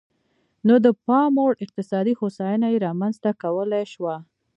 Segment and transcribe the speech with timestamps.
[0.67, 4.15] نو د پاموړ اقتصادي هوساینه یې رامنځته کولای شوه.